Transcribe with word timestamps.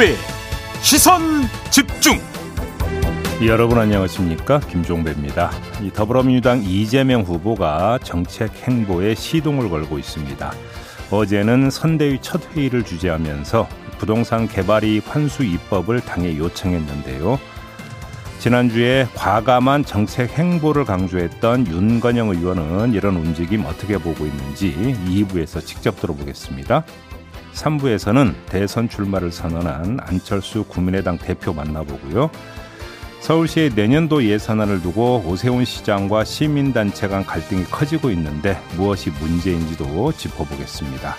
김종배 0.00 0.16
시선 0.80 1.20
집중 1.70 2.18
여러분 3.46 3.78
안녕하십니까 3.78 4.58
김종배입니다. 4.60 5.50
이 5.82 5.90
더불어민주당 5.90 6.62
이재명 6.62 7.20
후보가 7.20 7.98
정책 8.02 8.50
행보에 8.66 9.14
시동을 9.14 9.68
걸고 9.68 9.98
있습니다. 9.98 10.52
어제는 11.10 11.70
선대위 11.70 12.20
첫 12.22 12.40
회의를 12.56 12.82
주재하면서 12.82 13.68
부동산 13.98 14.48
개발이 14.48 15.02
환수 15.04 15.44
입법을 15.44 16.00
당에 16.00 16.38
요청했는데요. 16.38 17.38
지난주에 18.38 19.06
과감한 19.14 19.84
정책 19.84 20.30
행보를 20.30 20.86
강조했던 20.86 21.66
윤건영 21.66 22.30
의원은 22.30 22.94
이런 22.94 23.16
움직임 23.16 23.66
어떻게 23.66 23.98
보고 23.98 24.24
있는지 24.24 24.74
2부에서 25.06 25.64
직접 25.64 26.00
들어보겠습니다. 26.00 26.84
3부에서는 27.54 28.34
대선 28.46 28.88
출마를 28.88 29.32
선언한 29.32 29.98
안철수 30.00 30.64
국민의당 30.64 31.18
대표 31.18 31.52
만나보고요. 31.52 32.30
서울시의 33.20 33.72
내년도 33.74 34.24
예산안을 34.24 34.80
두고 34.80 35.22
오세훈 35.26 35.64
시장과 35.64 36.24
시민단체 36.24 37.06
간 37.08 37.24
갈등이 37.24 37.64
커지고 37.64 38.10
있는데 38.10 38.58
무엇이 38.76 39.10
문제인지도 39.10 40.12
짚어보겠습니다. 40.12 41.14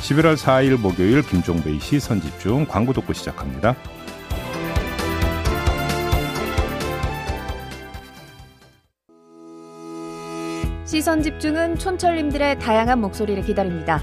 11월 0.00 0.36
4일 0.36 0.76
목요일 0.78 1.22
김종배의 1.22 1.78
시선집중 1.78 2.66
광고 2.66 2.92
듣고 2.92 3.12
시작합니다. 3.12 3.76
시선 10.84 11.22
집중은 11.22 11.78
촌철님들의 11.78 12.58
다양한 12.58 13.00
목소리를 13.00 13.44
기다립니다. 13.44 14.02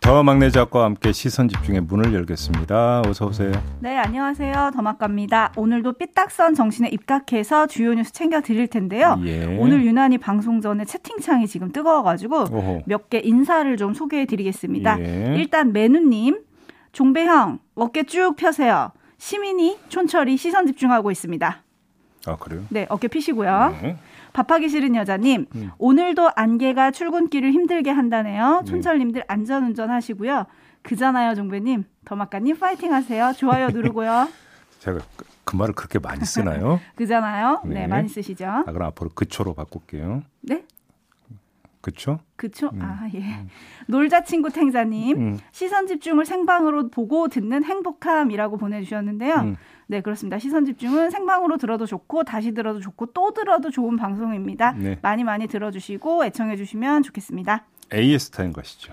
더 0.00 0.22
막내 0.22 0.48
작가와 0.50 0.86
함께 0.86 1.12
시선 1.12 1.48
집중의 1.48 1.82
문을 1.82 2.14
열겠습니다. 2.14 3.02
어서 3.06 3.26
오세요. 3.26 3.52
네, 3.80 3.98
안녕하세요. 3.98 4.70
더막갑니다. 4.74 5.52
오늘도 5.56 5.92
삐딱선 5.94 6.54
정신에 6.54 6.88
입각해서 6.88 7.66
주요 7.66 7.92
뉴스 7.92 8.10
챙겨 8.12 8.40
드릴 8.40 8.66
텐데요. 8.66 9.20
예. 9.24 9.44
오늘 9.58 9.84
유난히 9.84 10.16
방송 10.16 10.62
전에 10.62 10.86
채팅창이 10.86 11.46
지금 11.46 11.70
뜨거워가지고 11.70 12.82
몇 12.86 13.10
개 13.10 13.20
인사를 13.22 13.76
좀 13.76 13.92
소개해 13.92 14.24
드리겠습니다. 14.24 14.98
예. 15.00 15.34
일단 15.36 15.72
매누님, 15.72 16.40
종배형 16.92 17.58
어깨 17.74 18.04
쭉 18.04 18.34
펴세요. 18.36 18.92
시민이 19.18 19.78
촌철이 19.90 20.38
시선 20.38 20.66
집중하고 20.66 21.10
있습니다. 21.10 21.62
아 22.26 22.36
그래요? 22.36 22.62
네, 22.70 22.86
어깨 22.88 23.06
피시고요. 23.08 23.76
네. 23.82 23.96
밥하기 24.32 24.68
싫은 24.68 24.94
여자님, 24.94 25.46
음. 25.54 25.70
오늘도 25.78 26.30
안개가 26.34 26.90
출근길을 26.92 27.52
힘들게 27.52 27.90
한다네요. 27.90 28.62
네. 28.64 28.70
촌철님들 28.70 29.24
안전운전 29.28 29.90
하시고요. 29.90 30.46
그잖아요, 30.82 31.34
종배님. 31.34 31.84
더마카님 32.04 32.58
파이팅 32.58 32.92
하세요. 32.92 33.32
좋아요 33.36 33.68
누르고요. 33.68 34.28
제가 34.80 34.98
그, 35.16 35.24
그, 35.44 35.56
말을 35.56 35.74
그렇게 35.74 35.98
많이 35.98 36.24
쓰나요? 36.24 36.80
그잖아요. 36.96 37.62
네. 37.64 37.80
네, 37.80 37.86
많이 37.86 38.08
쓰시죠. 38.08 38.46
아, 38.46 38.64
그럼 38.64 38.82
앞으로 38.88 39.10
그초로 39.14 39.54
바꿀게요. 39.54 40.22
네? 40.42 40.64
그쵸? 41.82 42.20
그쵸? 42.36 42.70
음. 42.74 42.82
아, 42.82 43.08
예. 43.14 43.18
음. 43.18 43.48
놀자 43.88 44.24
친구 44.24 44.50
탱자님, 44.50 45.16
음. 45.16 45.38
시선 45.50 45.86
집중을 45.86 46.26
생방으로 46.26 46.88
보고 46.88 47.28
듣는 47.28 47.64
행복함이라고 47.64 48.58
보내주셨는데요. 48.58 49.56
음. 49.90 49.92
네, 49.92 50.00
그렇습니다. 50.00 50.38
시선 50.38 50.64
집중은 50.64 51.10
생방으로 51.10 51.56
들어도 51.56 51.84
좋고, 51.84 52.22
다시 52.22 52.54
들어도 52.54 52.80
좋고, 52.80 53.06
또 53.06 53.32
들어도 53.32 53.70
좋은 53.70 53.96
방송입니다. 53.96 54.72
네. 54.72 54.98
많이 55.02 55.24
많이 55.24 55.48
들어주시고, 55.48 56.24
애청해 56.26 56.56
주시면 56.56 57.02
좋겠습니다. 57.02 57.64
AS 57.92 58.30
타임 58.30 58.52
가지시죠. 58.52 58.92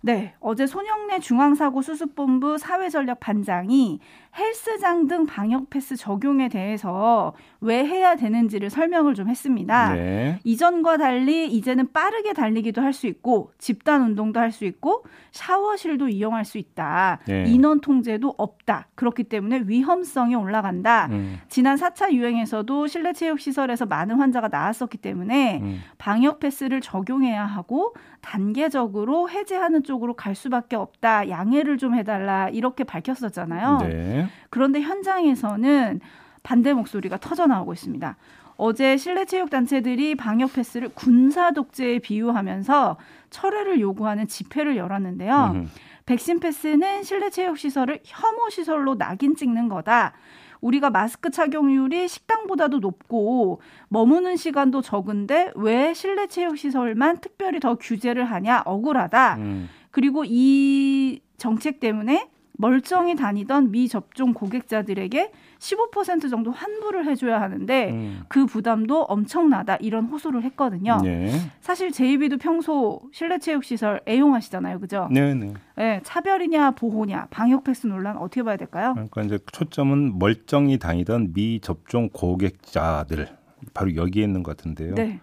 네, 0.00 0.34
어제 0.40 0.66
손영래 0.66 1.18
중앙사고수습본부 1.18 2.56
사회전략 2.56 3.20
반장이 3.20 3.98
헬스장 4.38 5.08
등 5.08 5.26
방역 5.26 5.68
패스 5.68 5.96
적용에 5.96 6.48
대해서 6.48 7.32
왜 7.60 7.84
해야 7.84 8.14
되는지를 8.14 8.70
설명을 8.70 9.14
좀 9.14 9.28
했습니다. 9.28 9.94
네. 9.94 10.38
이전과 10.44 10.96
달리 10.98 11.48
이제는 11.48 11.92
빠르게 11.92 12.32
달리기도 12.32 12.80
할 12.80 12.92
수 12.92 13.06
있고 13.08 13.52
집단 13.58 14.02
운동도 14.02 14.38
할 14.40 14.50
수 14.52 14.64
있고 14.64 15.04
샤워실도 15.32 16.08
이용할 16.08 16.44
수 16.44 16.58
있다. 16.58 17.18
네. 17.26 17.44
인원 17.48 17.80
통제도 17.80 18.34
없다. 18.38 18.88
그렇기 18.94 19.24
때문에 19.24 19.62
위험성이 19.66 20.34
올라간다. 20.36 21.08
음. 21.10 21.38
지난 21.48 21.76
4차 21.76 22.12
유행에서도 22.12 22.86
실내 22.86 23.12
체육 23.12 23.40
시설에서 23.40 23.86
많은 23.86 24.16
환자가 24.16 24.48
나왔었기 24.48 24.98
때문에 24.98 25.58
음. 25.62 25.80
방역 25.98 26.40
패스를 26.40 26.80
적용해야 26.80 27.44
하고 27.44 27.94
단계적으로 28.20 29.28
해제하는 29.28 29.82
쪽으로 29.82 30.14
갈 30.14 30.34
수밖에 30.34 30.76
없다. 30.76 31.28
양해를 31.28 31.76
좀 31.78 31.94
해달라. 31.94 32.48
이렇게 32.48 32.84
밝혔었잖아요. 32.84 33.78
네. 33.82 34.26
그런데 34.50 34.80
현장에서는 34.80 36.00
반대 36.42 36.72
목소리가 36.72 37.18
터져 37.18 37.46
나오고 37.46 37.72
있습니다. 37.72 38.16
어제 38.56 38.96
실내 38.96 39.24
체육 39.24 39.50
단체들이 39.50 40.16
방역 40.16 40.52
패스를 40.52 40.88
군사 40.94 41.52
독재에 41.52 42.00
비유하면서 42.00 42.96
철회를 43.30 43.80
요구하는 43.80 44.26
집회를 44.26 44.76
열었는데요. 44.76 45.52
음. 45.54 45.70
백신 46.06 46.40
패스는 46.40 47.04
실내 47.04 47.30
체육 47.30 47.58
시설을 47.58 48.00
혐오 48.04 48.50
시설로 48.50 48.96
낙인 48.96 49.36
찍는 49.36 49.68
거다. 49.68 50.14
우리가 50.60 50.90
마스크 50.90 51.30
착용률이 51.30 52.08
식당보다도 52.08 52.80
높고 52.80 53.60
머무는 53.88 54.36
시간도 54.36 54.82
적은데 54.82 55.52
왜 55.54 55.94
실내 55.94 56.26
체육 56.26 56.58
시설만 56.58 57.18
특별히 57.18 57.60
더 57.60 57.76
규제를 57.76 58.24
하냐 58.24 58.62
억울하다. 58.64 59.36
음. 59.36 59.68
그리고 59.92 60.24
이 60.26 61.20
정책 61.36 61.78
때문에 61.78 62.28
멀쩡히 62.60 63.14
다니던 63.14 63.70
미접종 63.70 64.34
고객자들에게 64.34 65.30
15% 65.60 66.28
정도 66.28 66.50
환불을 66.50 67.06
해줘야 67.06 67.40
하는데 67.40 67.90
음. 67.90 68.20
그 68.28 68.46
부담도 68.46 69.04
엄청나다 69.04 69.76
이런 69.76 70.06
호소를 70.06 70.42
했거든요. 70.42 70.98
네. 71.02 71.30
사실 71.60 71.92
제이비도 71.92 72.38
평소 72.38 73.00
실내 73.12 73.38
체육 73.38 73.62
시설 73.62 74.00
애용하시잖아요, 74.08 74.80
그죠? 74.80 75.08
네, 75.12 75.34
네. 75.34 75.54
네, 75.76 76.00
차별이냐 76.02 76.72
보호냐 76.72 77.28
방역 77.30 77.62
패스 77.62 77.86
논란 77.86 78.16
어떻게 78.16 78.42
봐야 78.42 78.56
될까요? 78.56 78.92
그러니까 78.94 79.22
이제 79.22 79.38
초점은 79.52 80.18
멀쩡히 80.18 80.78
다니던 80.80 81.32
미접종 81.34 82.08
고객자들 82.12 83.28
바로 83.72 83.94
여기에 83.94 84.24
있는 84.24 84.42
것 84.42 84.56
같은데요. 84.56 84.96
네. 84.96 85.20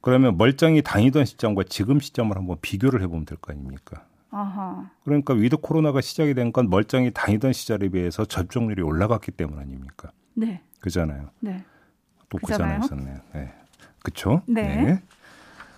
그러면 0.00 0.36
멀쩡히 0.36 0.82
다니던 0.82 1.24
시점과 1.24 1.62
지금 1.68 2.00
시점을 2.00 2.36
한번 2.36 2.56
비교를 2.60 3.00
해보면 3.02 3.26
될 3.26 3.38
거 3.40 3.52
아닙니까? 3.52 4.04
아하. 4.32 4.90
그러니까 5.04 5.34
위드 5.34 5.58
코로나가 5.58 6.00
시작이 6.00 6.34
된 6.34 6.52
건 6.52 6.68
멀쩡히 6.68 7.10
다니던 7.12 7.52
시절에 7.52 7.88
비해서 7.90 8.24
접종률이 8.24 8.82
올라갔기 8.82 9.30
때문 9.32 9.58
아닙니까? 9.58 10.10
네. 10.34 10.62
그잖아요. 10.80 11.28
네. 11.40 11.62
또 12.28 12.38
그잖아요. 12.38 12.80
있었네요. 12.84 13.16
네. 13.34 13.52
그쵸? 14.02 14.42
네. 14.46 14.62
네. 14.84 15.02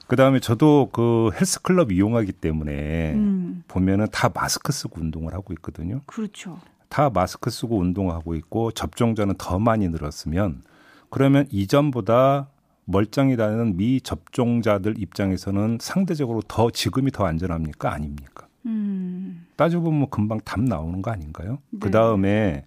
그 0.06 0.17
다음에 0.17 0.39
저도 0.41 0.91
그 0.93 1.31
헬스클럽 1.35 1.91
이용하기 1.93 2.33
때문에 2.33 3.12
음. 3.15 3.65
보면은 3.69 4.06
다 4.12 4.31
마스크 4.33 4.73
쓰고 4.73 5.00
운동을 5.00 5.35
하고 5.35 5.53
있거든요. 5.55 6.00
그렇죠. 6.07 6.59
다 6.89 7.11
마스크 7.11 7.50
쓰고 7.50 7.79
운동하고 7.79 8.35
있고 8.37 8.71
접종자는 8.71 9.35
더 9.39 9.59
많이 9.59 9.89
늘었으면 9.89 10.62
그러면 11.11 11.47
이전보다 11.50 12.49
멀쩡히 12.85 13.37
다니는 13.37 13.77
미접종자들 13.77 14.99
입장에서는 14.99 15.79
상대적으로 15.81 16.43
더 16.47 16.71
지금이 16.71 17.11
더 17.11 17.25
안전합니까? 17.27 17.93
아닙니까? 17.93 18.47
음. 18.67 19.47
따져보면 19.57 20.11
금방 20.11 20.41
답 20.45 20.61
나오는 20.61 21.03
거 21.03 21.11
아닌가요? 21.11 21.59
네. 21.71 21.79
그 21.81 21.91
다음에 21.91 22.65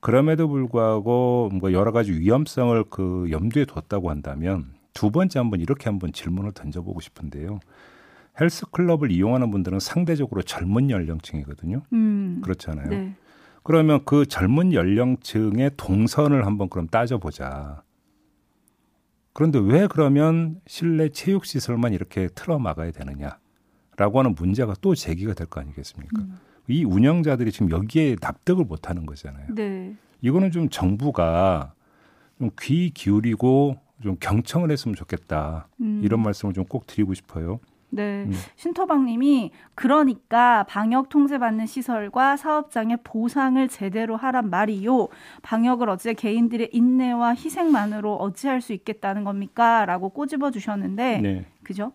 그럼에도 0.00 0.48
불구하고 0.48 1.50
뭐 1.52 1.72
여러 1.72 1.92
가지 1.92 2.12
위험성을 2.12 2.84
그 2.90 3.26
염두에 3.30 3.64
뒀다고 3.64 4.10
한다면 4.10 4.66
두 4.94 5.10
번째 5.10 5.38
한번 5.38 5.60
이렇게 5.60 5.88
한번 5.88 6.12
질문을 6.12 6.52
던져보고 6.52 7.00
싶은데요. 7.00 7.60
헬스클럽을 8.40 9.10
이용하는 9.10 9.50
분들은 9.50 9.80
상대적으로 9.80 10.42
젊은 10.42 10.90
연령층이거든요. 10.90 11.82
음. 11.92 12.40
그렇잖아요. 12.42 12.88
네. 12.88 13.14
그러면 13.64 14.00
그 14.04 14.24
젊은 14.26 14.72
연령층의 14.72 15.72
동선을 15.76 16.46
한번 16.46 16.68
그럼 16.68 16.86
따져보자. 16.88 17.82
그런데 19.38 19.60
왜 19.60 19.86
그러면 19.86 20.60
실내 20.66 21.10
체육 21.10 21.44
시설만 21.46 21.92
이렇게 21.92 22.26
틀어 22.34 22.58
막아야 22.58 22.90
되느냐라고 22.90 24.18
하는 24.18 24.34
문제가 24.34 24.74
또 24.80 24.96
제기가 24.96 25.32
될 25.34 25.46
거 25.46 25.60
아니겠습니까? 25.60 26.22
음. 26.22 26.38
이 26.66 26.82
운영자들이 26.84 27.52
지금 27.52 27.70
여기에 27.70 28.16
납득을 28.20 28.64
못 28.64 28.90
하는 28.90 29.06
거잖아요. 29.06 29.46
네. 29.54 29.94
이거는 30.22 30.50
좀 30.50 30.68
정부가 30.68 31.72
좀 32.40 32.50
귀 32.60 32.90
기울이고 32.90 33.76
좀 34.02 34.16
경청을 34.18 34.72
했으면 34.72 34.96
좋겠다. 34.96 35.68
음. 35.82 36.00
이런 36.02 36.20
말씀을 36.20 36.52
좀 36.52 36.64
꼭 36.68 36.88
드리고 36.88 37.14
싶어요. 37.14 37.60
네. 37.90 38.24
음. 38.24 38.32
신토박 38.56 39.04
님이 39.04 39.50
그러니까 39.74 40.64
방역 40.64 41.08
통제받는 41.08 41.66
시설과 41.66 42.36
사업장의 42.36 42.98
보상을 43.04 43.66
제대로 43.68 44.16
하란 44.16 44.50
말이요. 44.50 45.08
방역을 45.42 45.88
어째 45.88 46.14
개인들의 46.14 46.70
인내와 46.72 47.34
희생만으로 47.34 48.16
어찌할 48.16 48.60
수 48.60 48.72
있겠다는 48.72 49.24
겁니까? 49.24 49.86
라고 49.86 50.10
꼬집어 50.10 50.50
주셨는데 50.50 51.20
네. 51.20 51.46
그죠? 51.62 51.92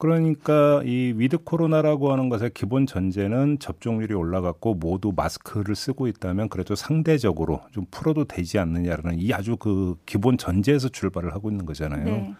그러니까 0.00 0.80
이 0.86 1.12
위드 1.14 1.38
코로나라고 1.44 2.10
하는 2.10 2.30
것의 2.30 2.52
기본 2.54 2.86
전제는 2.86 3.58
접종률이 3.58 4.14
올라갔고 4.14 4.74
모두 4.74 5.12
마스크를 5.14 5.76
쓰고 5.76 6.06
있다면 6.06 6.48
그래도 6.48 6.74
상대적으로 6.74 7.60
좀 7.70 7.84
풀어도 7.90 8.24
되지 8.24 8.58
않느냐라는 8.58 9.18
이 9.18 9.34
아주 9.34 9.58
그 9.58 9.96
기본 10.06 10.38
전제에서 10.38 10.88
출발을 10.88 11.34
하고 11.34 11.50
있는 11.50 11.66
거잖아요. 11.66 12.04
네. 12.04 12.34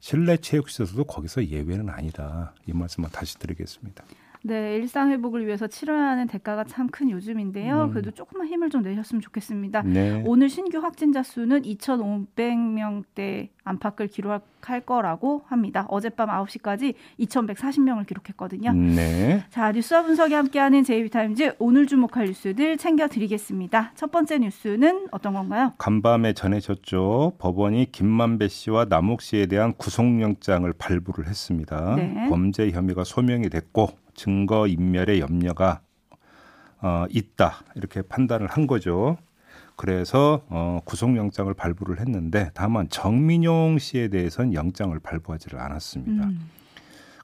실내 0.00 0.38
체육시설도 0.38 1.04
거기서 1.04 1.46
예외는 1.46 1.88
아니다. 1.90 2.54
이 2.66 2.72
말씀만 2.72 3.10
다시 3.10 3.38
드리겠습니다. 3.38 4.04
네, 4.42 4.76
일상 4.76 5.10
회복을 5.10 5.46
위해서 5.46 5.66
치러야 5.66 6.02
하는 6.10 6.26
대가가 6.26 6.64
참 6.64 6.88
큰 6.90 7.10
요즘인데요. 7.10 7.84
음. 7.84 7.90
그래도 7.90 8.10
조금만 8.10 8.48
힘을 8.48 8.68
좀 8.70 8.82
내셨으면 8.82 9.20
좋겠습니다. 9.20 9.82
네. 9.82 10.24
오늘 10.26 10.48
신규 10.48 10.78
확진자 10.78 11.22
수는 11.22 11.62
2,500명대 11.62 13.48
안팎을 13.64 14.08
기록할 14.08 14.80
거라고 14.84 15.42
합니다. 15.46 15.86
어젯밤 15.88 16.28
9시까지 16.30 16.94
2,140명을 17.20 18.06
기록했거든요. 18.06 18.72
네. 18.72 19.44
자, 19.50 19.70
뉴스와 19.72 20.02
분석이 20.02 20.34
함께하는 20.34 20.82
제이비타임즈 20.82 21.56
오늘 21.58 21.86
주목할 21.86 22.26
뉴스들 22.26 22.76
챙겨드리겠습니다. 22.76 23.92
첫 23.94 24.10
번째 24.10 24.38
뉴스는 24.38 25.08
어떤 25.12 25.34
건가요? 25.34 25.74
간밤에 25.78 26.32
전해졌죠. 26.32 27.34
법원이 27.38 27.92
김만배 27.92 28.48
씨와 28.48 28.86
남욱 28.88 29.20
씨에 29.22 29.46
대한 29.46 29.74
구속영장을 29.74 30.72
발부를 30.72 31.28
했습니다. 31.28 31.94
네. 31.96 32.26
범죄 32.28 32.70
혐의가 32.70 33.04
소명이 33.04 33.48
됐고 33.50 33.90
증거 34.20 34.66
인멸의 34.66 35.20
염려가 35.20 35.80
어, 36.82 37.06
있다 37.08 37.64
이렇게 37.74 38.02
판단을 38.02 38.48
한 38.48 38.66
거죠. 38.66 39.16
그래서 39.76 40.42
어, 40.50 40.80
구속영장을 40.84 41.52
발부를 41.54 42.00
했는데 42.00 42.50
다만 42.52 42.90
정민용 42.90 43.78
씨에 43.78 44.08
대해서는 44.08 44.52
영장을 44.52 44.98
발부하지를 44.98 45.58
않았습니다. 45.58 46.26
음. 46.26 46.50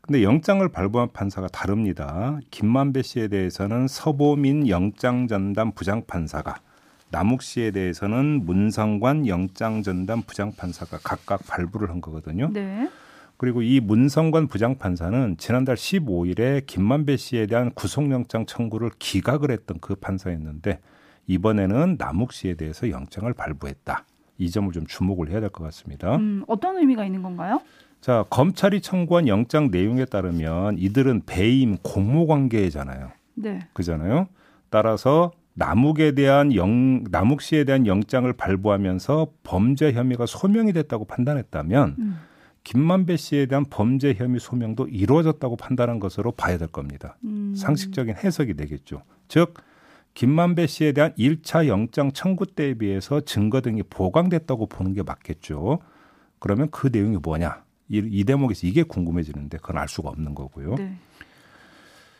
근데 0.01 0.23
영장을 0.23 0.67
발부한 0.67 1.11
판사가 1.13 1.49
다릅니다. 1.49 2.39
김만배 2.51 3.03
씨에 3.03 3.29
대해서는 3.29 3.89
서보민 3.89 4.67
영장 4.69 5.29
전담 5.29 5.73
부장 5.73 6.03
판사가 6.07 6.61
남욱 7.11 7.43
씨에 7.43 7.73
대해서는 7.73 8.47
문성관 8.47 9.27
영장 9.27 9.83
전담 9.83 10.23
부장 10.23 10.53
판사가 10.57 10.99
각각 11.03 11.47
발부를 11.47 11.91
한 11.91 12.01
거거든요. 12.01 12.49
네. 12.55 12.89
그리고 13.37 13.63
이 13.63 13.81
문성관 13.81 14.47
부장판사는 14.49 15.37
지난달 15.37 15.77
15일에 15.77 16.65
김만배 16.67 17.17
씨에 17.17 17.47
대한 17.47 17.71
구속영장 17.73 18.47
청구를 18.47 18.91
기각을 18.99 19.51
했던 19.51 19.79
그 19.81 19.95
판사였는데 19.95 20.81
이번에는 21.27 21.97
남욱 21.99 22.33
씨에 22.33 22.55
대해서 22.55 22.89
영장을 22.91 23.31
발부했다. 23.35 24.05
이 24.39 24.51
점을 24.51 24.71
좀 24.73 24.87
주목을 24.87 25.31
해야 25.31 25.41
될 25.41 25.51
것 25.51 25.65
같습니다. 25.65 26.17
음, 26.17 26.45
어떤 26.47 26.79
의미가 26.79 27.05
있는 27.05 27.23
건가요? 27.23 27.61
자, 28.01 28.25
검찰이 28.31 28.81
청구한 28.81 29.27
영장 29.27 29.71
내용에 29.71 30.05
따르면 30.05 30.77
이들은 30.79 31.23
배임 31.27 31.77
공모 31.79 32.27
관계잖아요. 32.27 33.11
네. 33.35 33.61
그잖아요. 33.73 34.29
따라서 34.71 35.33
남욱에 35.55 36.13
대한 36.13 36.55
영, 36.55 37.03
남욱 37.11 37.41
씨에 37.41 37.65
대한 37.65 37.87
영장을 37.87 38.31
발부하면서 38.33 39.29
범죄 39.43 39.93
혐의가 39.93 40.27
소명이 40.27 40.73
됐다고 40.75 41.07
판단했다면 41.07 41.97
음. 41.99 42.19
김만배 42.67 43.17
씨에 43.17 43.47
대한 43.47 43.65
범죄 43.71 44.13
혐의 44.13 44.41
소명도 44.41 44.89
이루어졌다고 44.89 45.55
판단한 45.55 46.01
것으로 46.01 46.33
봐야 46.33 46.59
될 46.59 46.67
겁니다. 46.67 47.17
음. 47.23 47.55
상식적인 47.57 48.17
해석이 48.17 48.55
되겠죠. 48.55 49.03
즉 49.29 49.55
김만배 50.15 50.67
씨에 50.67 50.91
대한 50.91 51.15
1차 51.17 51.69
영장 51.69 52.11
청구 52.11 52.45
때에 52.45 52.75
비해서 52.75 53.21
증거 53.21 53.61
등이 53.61 53.85
보강됐다고 53.85 54.67
보는 54.67 54.95
게 54.95 55.05
맞겠죠. 55.05 55.79
그러면 56.41 56.69
그 56.73 56.89
내용이 56.93 57.19
뭐냐? 57.23 57.63
이, 57.89 58.03
이 58.05 58.25
대목에서 58.25 58.67
이게 58.67 58.83
궁금해지는데 58.83 59.59
그건 59.59 59.79
알 59.79 59.89
수가 59.89 60.09
없는 60.09 60.35
거고요. 60.35 60.75
네. 60.75 60.97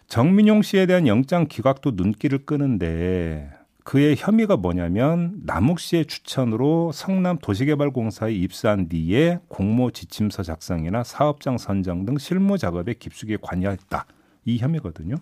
정민용 0.07 0.63
씨에 0.63 0.87
대한 0.87 1.09
영장 1.09 1.49
기각도 1.49 1.91
눈길을 1.97 2.47
끄는데 2.47 3.51
그의 3.87 4.17
혐의가 4.19 4.57
뭐냐면 4.57 5.39
남욱 5.45 5.79
씨의 5.79 6.07
추천으로 6.07 6.91
성남 6.91 7.39
도시개발공사에 7.39 8.33
입사한 8.33 8.89
뒤에 8.89 9.39
공모 9.47 9.93
지침서 9.93 10.43
작성이나 10.43 11.05
사업장 11.05 11.57
선정 11.57 12.05
등 12.05 12.19
실무 12.19 12.59
작업에 12.59 12.95
깊숙이 12.95 13.39
관여했다. 13.41 14.07
이 14.45 14.59
혐의거든요. 14.59 15.15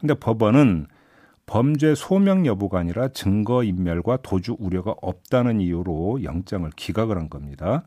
근데 0.00 0.14
법원은 0.14 0.86
범죄 1.44 1.94
소명 1.94 2.46
여부가 2.46 2.78
아니라 2.78 3.08
증거 3.08 3.62
인멸과 3.62 4.20
도주 4.22 4.56
우려가 4.58 4.94
없다는 5.02 5.60
이유로 5.60 6.22
영장을 6.22 6.70
기각을 6.76 7.18
한 7.18 7.28
겁니다. 7.28 7.84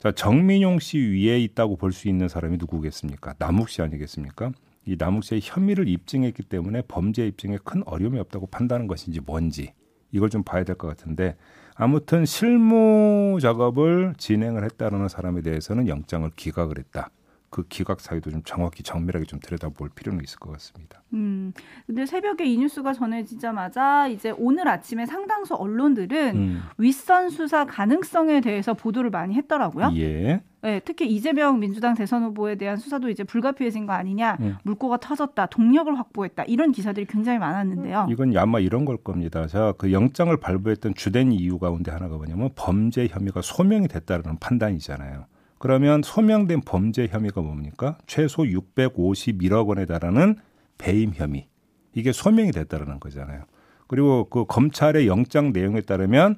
자, 0.00 0.10
정민용 0.10 0.80
씨 0.80 0.98
위에 0.98 1.38
있다고 1.38 1.76
볼 1.76 1.92
수 1.92 2.08
있는 2.08 2.26
사람이 2.26 2.56
누구겠습니까? 2.56 3.34
남욱 3.38 3.68
씨 3.68 3.82
아니겠습니까? 3.82 4.50
이 4.84 4.96
남욱 4.98 5.24
씨의 5.24 5.40
혐의를 5.42 5.88
입증했기 5.88 6.42
때문에 6.44 6.82
범죄 6.88 7.26
입증에 7.26 7.58
큰 7.64 7.82
어려움이 7.86 8.18
없다고 8.18 8.46
판단한 8.46 8.86
것인지 8.88 9.20
뭔지 9.20 9.72
이걸 10.10 10.28
좀 10.30 10.42
봐야 10.42 10.64
될 10.64 10.76
것 10.76 10.88
같은데 10.88 11.36
아무튼 11.74 12.26
실무 12.26 13.38
작업을 13.40 14.14
진행을 14.18 14.64
했다는 14.64 15.08
사람에 15.08 15.42
대해서는 15.42 15.88
영장을 15.88 16.28
기각을 16.36 16.78
했다. 16.78 17.10
그 17.52 17.64
기각 17.68 18.00
사유도 18.00 18.30
좀 18.30 18.42
정확히 18.44 18.82
정밀하게 18.82 19.26
좀 19.26 19.38
들여다볼 19.38 19.90
필요는 19.90 20.24
있을 20.24 20.38
것 20.38 20.52
같습니다. 20.52 21.02
음, 21.12 21.52
근데 21.86 22.06
새벽에 22.06 22.46
이 22.46 22.56
뉴스가 22.56 22.94
전해지자마자 22.94 24.08
이제 24.08 24.32
오늘 24.38 24.68
아침에 24.68 25.04
상당수 25.04 25.54
언론들은 25.54 26.34
음. 26.34 26.62
윗선 26.78 27.28
수사 27.28 27.66
가능성에 27.66 28.40
대해서 28.40 28.72
보도를 28.72 29.10
많이 29.10 29.34
했더라고요. 29.34 29.92
예. 29.96 30.40
네, 30.62 30.80
특히 30.82 31.06
이재명 31.08 31.60
민주당 31.60 31.94
대선 31.94 32.22
후보에 32.22 32.54
대한 32.54 32.78
수사도 32.78 33.10
이제 33.10 33.22
불가피해진 33.22 33.84
거 33.84 33.92
아니냐, 33.92 34.38
음. 34.40 34.56
물꼬가 34.62 34.96
터졌다, 34.96 35.44
동력을 35.46 35.94
확보했다 35.98 36.44
이런 36.44 36.72
기사들이 36.72 37.04
굉장히 37.04 37.38
많았는데요. 37.38 38.06
이건 38.08 38.34
아마 38.38 38.60
이런 38.60 38.86
걸 38.86 38.96
겁니다. 38.96 39.46
자, 39.46 39.74
그 39.76 39.92
영장을 39.92 40.34
발부했던 40.34 40.94
주된 40.94 41.32
이유 41.32 41.58
가운데 41.58 41.90
하나가 41.90 42.16
뭐냐면 42.16 42.48
범죄 42.54 43.08
혐의가 43.08 43.42
소명이 43.42 43.88
됐다는 43.88 44.38
판단이잖아요. 44.38 45.26
그러면 45.62 46.02
소명된 46.02 46.62
범죄 46.62 47.06
혐의가 47.06 47.40
뭡니까? 47.40 47.96
최소 48.08 48.42
651억 48.42 49.68
원에 49.68 49.86
달하는 49.86 50.34
배임 50.76 51.12
혐의. 51.14 51.46
이게 51.94 52.10
소명이 52.10 52.50
됐다라는 52.50 52.98
거잖아요. 52.98 53.44
그리고 53.86 54.24
그 54.28 54.44
검찰의 54.44 55.06
영장 55.06 55.52
내용에 55.52 55.82
따르면 55.82 56.34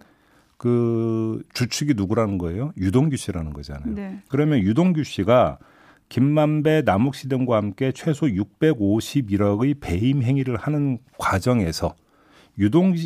그 0.59 1.43
주축이 1.55 1.95
누구라는 1.95 2.37
거예요? 2.37 2.75
유동규 2.77 3.17
씨라는 3.17 3.55
거잖아요. 3.55 3.95
네. 3.95 4.23
그러면 4.29 4.59
유동규 4.59 5.05
씨가 5.05 5.57
김만배, 6.11 6.83
남욱 6.85 7.15
씨 7.15 7.31
등과 7.31 7.57
함께 7.57 7.93
최소 7.93 8.27
651억의 8.27 9.81
배임 9.81 10.23
행위를 10.23 10.59
하는 10.59 10.99
과정에서 11.17 11.95
유동규 12.59 12.99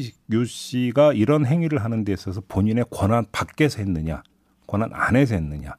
씨가 0.47 1.13
이런 1.13 1.47
행위를 1.47 1.85
하는 1.85 2.05
데 2.05 2.13
있어서 2.13 2.43
본인의 2.49 2.87
권한 2.91 3.25
밖에서 3.31 3.79
했느냐, 3.79 4.25
권한 4.67 4.91
안에서 4.93 5.37
했느냐. 5.37 5.77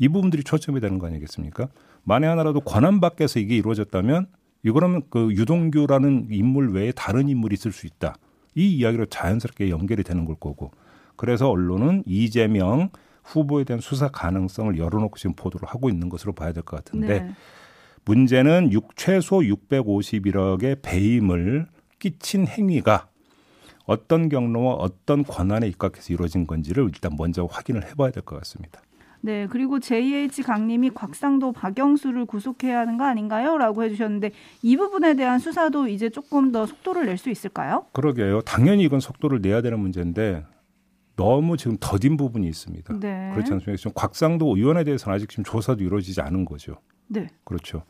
이 0.00 0.08
부분들이 0.08 0.42
초점이 0.42 0.80
되는 0.80 0.98
거 0.98 1.06
아니겠습니까? 1.06 1.68
만에 2.04 2.26
하나라도 2.26 2.60
권한 2.60 3.00
밖에서 3.00 3.38
이게 3.38 3.54
이루어졌다면 3.56 4.26
이거라면 4.64 5.02
그 5.10 5.30
유동규라는 5.32 6.28
인물 6.30 6.72
외에 6.72 6.90
다른 6.90 7.28
인물이 7.28 7.52
있을 7.54 7.70
수 7.70 7.86
있다. 7.86 8.16
이 8.54 8.76
이야기로 8.76 9.06
자연스럽게 9.06 9.68
연결이 9.70 10.02
되는 10.02 10.24
걸 10.24 10.36
거고. 10.40 10.72
그래서 11.16 11.50
언론은 11.50 12.02
이재명 12.06 12.88
후보에 13.24 13.64
대한 13.64 13.80
수사 13.80 14.08
가능성을 14.08 14.76
열어놓고 14.78 15.18
지금 15.18 15.34
보도를 15.36 15.68
하고 15.68 15.90
있는 15.90 16.08
것으로 16.08 16.32
봐야 16.32 16.52
될 16.52 16.62
것 16.62 16.76
같은데 16.76 17.20
네. 17.20 17.30
문제는 18.06 18.72
6, 18.72 18.96
최소 18.96 19.40
651억의 19.40 20.78
배임을 20.80 21.66
끼친 21.98 22.46
행위가 22.46 23.08
어떤 23.84 24.30
경로와 24.30 24.74
어떤 24.76 25.24
권한에 25.24 25.68
입각해서 25.68 26.14
이루어진 26.14 26.46
건지를 26.46 26.84
일단 26.84 27.12
먼저 27.18 27.44
확인을 27.44 27.86
해봐야 27.86 28.10
될 28.10 28.22
것 28.22 28.36
같습니다. 28.38 28.80
네, 29.22 29.46
그리고 29.50 29.78
JH 29.80 30.42
강님이 30.42 30.90
곽상도 30.90 31.52
박영수를 31.52 32.24
구속해야 32.24 32.78
하는 32.80 32.96
거 32.96 33.04
아닌가요? 33.04 33.58
라고 33.58 33.82
해주셨는데 33.82 34.30
이 34.62 34.76
부분에 34.76 35.14
대한 35.14 35.38
수사도 35.38 35.88
이제 35.88 36.08
조금 36.08 36.52
더 36.52 36.64
속도를 36.66 37.06
낼 37.06 37.18
수 37.18 37.28
있을까요? 37.30 37.84
그러게요. 37.92 38.40
당연히 38.42 38.84
이건 38.84 39.00
속도를 39.00 39.40
내야 39.42 39.60
되는 39.60 39.78
문제인데 39.78 40.44
너무 41.16 41.58
지금 41.58 41.76
더딘 41.78 42.16
부분이 42.16 42.48
있습니다. 42.48 42.98
네. 42.98 43.30
그렇지 43.34 43.52
않습니까? 43.52 43.76
지금 43.76 43.92
곽상도 43.94 44.56
의원에 44.56 44.84
대해서는 44.84 45.14
아직 45.16 45.28
지금 45.28 45.44
조사도 45.44 45.84
이루어지지 45.84 46.22
않은 46.22 46.46
거죠. 46.46 46.76
네. 47.08 47.26
그렇죠. 47.44 47.82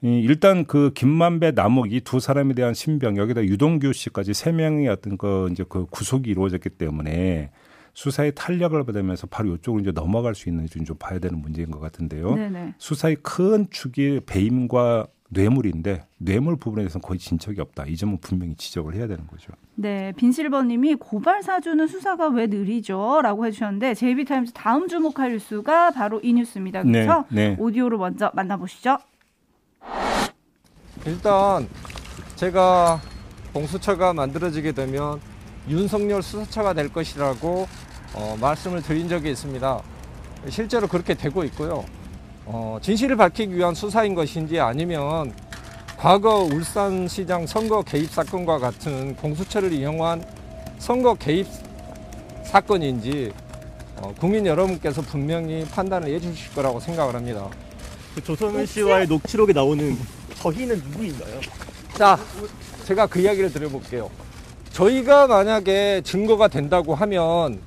일단 0.00 0.64
그 0.66 0.92
김만배 0.94 1.52
남욱 1.52 1.92
이 1.92 2.00
두 2.00 2.20
사람에 2.20 2.54
대한 2.54 2.72
신병 2.74 3.16
여기다 3.16 3.42
유동규 3.44 3.92
씨까지 3.92 4.32
세 4.34 4.52
명의 4.52 4.88
어떤 4.88 5.16
그 5.18 5.48
이제 5.50 5.64
그 5.68 5.86
구속이 5.90 6.30
이루어졌기 6.30 6.70
때문에 6.70 7.50
수사의 7.94 8.32
탄력을 8.34 8.84
받으면서 8.84 9.26
바로 9.28 9.54
이쪽으로 9.54 9.80
이제 9.80 9.92
넘어갈 9.92 10.34
수 10.34 10.48
있는지 10.48 10.82
좀 10.84 10.96
봐야 10.98 11.18
되는 11.18 11.40
문제인 11.40 11.70
것 11.70 11.80
같은데요. 11.80 12.34
네네. 12.34 12.74
수사의 12.78 13.16
큰 13.22 13.68
축이 13.70 14.20
배임과 14.26 15.06
뇌물인데 15.30 16.04
뇌물 16.18 16.56
부분에 16.56 16.82
대해서는 16.82 17.02
거의 17.02 17.18
진척이 17.18 17.60
없다. 17.60 17.86
이 17.86 17.96
점은 17.96 18.18
분명히 18.18 18.54
지적을 18.54 18.94
해야 18.94 19.06
되는 19.06 19.26
거죠. 19.26 19.52
네, 19.74 20.12
빈실버님이 20.16 20.96
고발 20.96 21.42
사주는 21.42 21.86
수사가 21.88 22.28
왜 22.28 22.46
느리죠?라고 22.46 23.46
해주셨는데 23.46 23.94
제이비타임즈 23.94 24.52
다음 24.52 24.86
주목할 24.86 25.32
뉴스가 25.32 25.90
바로 25.90 26.20
이 26.22 26.32
뉴스입니다. 26.34 26.82
그렇죠? 26.82 27.24
네, 27.30 27.50
네. 27.50 27.56
오디오로 27.58 27.98
먼저 27.98 28.30
만나보시죠. 28.34 28.98
일단 31.06 31.68
제가 32.36 33.00
공수처가 33.52 34.12
만들어지게 34.12 34.72
되면 34.72 35.20
윤석열 35.68 36.22
수사처가 36.22 36.74
될 36.74 36.92
것이라고 36.92 37.66
어, 38.14 38.36
말씀을 38.40 38.82
드린 38.82 39.08
적이 39.08 39.30
있습니다. 39.30 39.82
실제로 40.48 40.86
그렇게 40.86 41.14
되고 41.14 41.42
있고요. 41.44 41.84
어, 42.46 42.78
진실을 42.82 43.16
밝히기 43.16 43.56
위한 43.56 43.74
수사인 43.74 44.14
것인지 44.14 44.60
아니면 44.60 45.32
과거 45.96 46.40
울산시장 46.40 47.46
선거 47.46 47.82
개입 47.82 48.10
사건과 48.10 48.58
같은 48.58 49.16
공수처를 49.16 49.72
이용한 49.72 50.24
선거 50.78 51.14
개입 51.14 51.46
사건인지 52.44 53.32
어, 53.96 54.12
국민 54.20 54.44
여러분께서 54.44 55.00
분명히 55.00 55.64
판단을 55.64 56.08
해주실 56.14 56.52
거라고 56.54 56.78
생각을 56.78 57.14
합니다. 57.14 57.48
그 58.14 58.22
조선은 58.22 58.66
씨와의 58.66 59.06
녹취록에 59.06 59.52
나오는 59.52 59.96
저희는 60.36 60.76
누구인가요? 60.76 61.40
자, 61.96 62.18
제가 62.84 63.06
그 63.06 63.20
이야기를 63.20 63.52
드려볼게요. 63.52 64.10
저희가 64.74 65.28
만약에 65.28 66.00
증거가 66.02 66.48
된다고 66.48 66.96
하면 66.96 67.60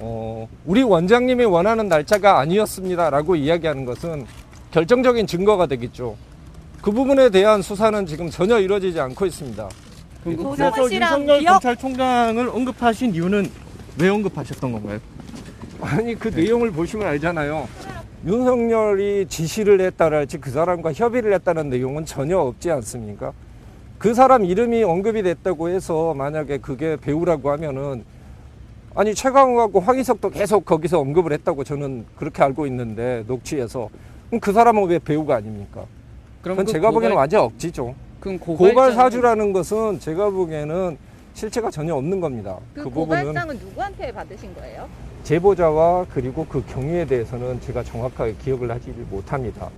어, 0.00 0.48
우리 0.66 0.82
원장님이 0.82 1.44
원하는 1.44 1.88
날짜가 1.88 2.40
아니었습니다 2.40 3.08
라고 3.10 3.36
이야기하는 3.36 3.84
것은 3.84 4.26
결정적인 4.72 5.28
증거가 5.28 5.66
되겠죠. 5.66 6.16
그 6.82 6.90
부분에 6.90 7.30
대한 7.30 7.62
수사는 7.62 8.04
지금 8.04 8.28
전혀 8.30 8.58
이루어지지 8.58 8.98
않고 8.98 9.26
있습니다. 9.26 9.68
그래서 10.24 10.92
윤석열 10.92 11.38
기억? 11.38 11.52
경찰총장을 11.60 12.48
언급하신 12.48 13.14
이유는 13.14 13.48
왜 14.00 14.08
언급하셨던 14.08 14.72
건가요? 14.72 14.98
아니 15.80 16.16
그 16.16 16.32
네. 16.32 16.42
내용을 16.42 16.72
보시면 16.72 17.06
알잖아요. 17.06 17.68
윤석열이 18.26 19.26
지시를 19.28 19.80
했다랄지 19.80 20.38
그 20.38 20.50
사람과 20.50 20.92
협의를 20.94 21.32
했다는 21.34 21.70
내용은 21.70 22.04
전혀 22.04 22.38
없지 22.38 22.72
않습니까? 22.72 23.32
그 23.98 24.14
사람 24.14 24.44
이름이 24.44 24.82
언급이 24.82 25.22
됐다고 25.22 25.68
해서 25.68 26.14
만약에 26.14 26.58
그게 26.58 26.96
배우라고 26.96 27.50
하면은 27.52 28.04
아니 28.94 29.14
최강욱하고 29.14 29.80
황희석도 29.80 30.30
계속 30.30 30.64
거기서 30.64 31.00
언급을 31.00 31.32
했다고 31.32 31.64
저는 31.64 32.06
그렇게 32.16 32.42
알고 32.42 32.66
있는데 32.66 33.24
녹취에서 33.26 33.88
그럼 34.28 34.40
그 34.40 34.52
사람은 34.52 34.84
왜 34.84 34.98
배우가 34.98 35.36
아닙니까? 35.36 35.84
그럼 36.42 36.56
그건 36.56 36.66
그 36.66 36.72
제가 36.72 36.88
고발... 36.88 36.94
보기에는 36.94 37.16
완전 37.16 37.40
억지죠. 37.42 37.94
그럼 38.20 38.38
고발장은... 38.38 38.74
고발 38.74 38.92
사주라는 38.92 39.52
것은 39.52 39.98
제가 39.98 40.30
보기에는 40.30 40.96
실체가 41.34 41.70
전혀 41.70 41.94
없는 41.94 42.20
겁니다. 42.20 42.58
그, 42.74 42.84
그 42.84 42.90
고발장은 42.90 43.58
누구한테 43.58 44.12
받으신 44.12 44.54
거예요? 44.54 44.88
제보자와 45.24 46.06
그리고 46.12 46.46
그 46.46 46.64
경위에 46.66 47.06
대해서는 47.06 47.60
제가 47.60 47.82
정확하게 47.82 48.36
기억을 48.42 48.70
하지 48.70 48.90
못합니다. 49.10 49.70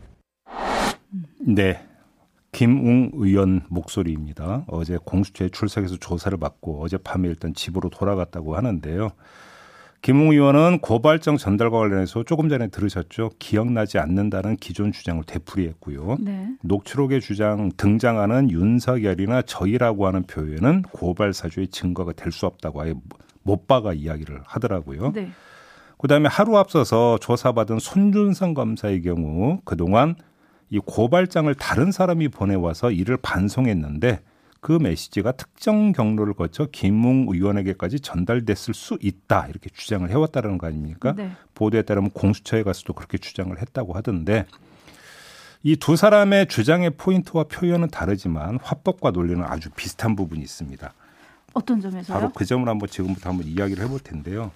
네. 1.38 1.80
김웅 2.56 3.10
의원 3.16 3.60
목소리입니다. 3.68 4.64
어제 4.68 4.98
공수처에 5.04 5.50
출석해서 5.50 5.98
조사를 5.98 6.38
받고 6.38 6.82
어젯밤에 6.82 7.28
일단 7.28 7.52
집으로 7.52 7.90
돌아갔다고 7.90 8.56
하는데요. 8.56 9.10
김웅 10.00 10.30
의원은 10.32 10.78
고발장 10.78 11.36
전달과 11.36 11.76
관련해서 11.76 12.22
조금 12.22 12.48
전에 12.48 12.68
들으셨죠. 12.68 13.32
기억나지 13.38 13.98
않는다는 13.98 14.56
기존 14.56 14.90
주장을 14.90 15.22
되풀이했고요. 15.24 16.16
네. 16.20 16.48
녹취록의 16.62 17.20
주장 17.20 17.72
등장하는 17.76 18.50
윤석열이나 18.50 19.42
저희라고 19.42 20.06
하는 20.06 20.22
표현은 20.22 20.80
고발 20.92 21.34
사주의 21.34 21.68
증거가 21.68 22.12
될 22.14 22.32
수 22.32 22.46
없다고 22.46 22.80
아예 22.80 22.94
못 23.42 23.66
박아 23.68 23.92
이야기를 23.92 24.40
하더라고요. 24.46 25.12
네. 25.12 25.28
그다음에 25.98 26.30
하루 26.30 26.56
앞서서 26.56 27.18
조사받은 27.18 27.80
손준성 27.80 28.54
검사의 28.54 29.02
경우 29.02 29.60
그동안 29.66 30.14
이 30.70 30.78
고발장을 30.78 31.54
다른 31.54 31.92
사람이 31.92 32.28
보내와서 32.28 32.90
이를 32.90 33.16
반송했는데 33.16 34.20
그 34.60 34.72
메시지가 34.72 35.32
특정 35.32 35.92
경로를 35.92 36.34
거쳐 36.34 36.66
김웅 36.72 37.26
의원에게까지 37.28 38.00
전달됐을 38.00 38.74
수 38.74 38.98
있다 39.00 39.46
이렇게 39.48 39.70
주장을 39.72 40.08
해왔다는 40.10 40.58
거 40.58 40.66
아닙니까? 40.66 41.14
네. 41.16 41.30
보도에 41.54 41.82
따르면 41.82 42.10
공수처에 42.10 42.62
가서도 42.64 42.94
그렇게 42.94 43.16
주장을 43.18 43.56
했다고 43.60 43.92
하던데 43.92 44.46
이 45.62 45.76
두 45.76 45.96
사람의 45.96 46.46
주장의 46.46 46.90
포인트와 46.90 47.44
표현은 47.44 47.88
다르지만 47.88 48.58
화법과 48.62 49.10
논리는 49.10 49.42
아주 49.44 49.70
비슷한 49.70 50.14
부분이 50.16 50.40
있습니다. 50.42 50.92
어떤 51.54 51.80
점에서요? 51.80 52.16
바로 52.16 52.32
그 52.32 52.44
점을 52.44 52.68
한번 52.68 52.88
지금부터 52.88 53.30
한번 53.30 53.46
이야기를 53.48 53.84
해볼 53.84 54.00
텐데요. 54.00 54.50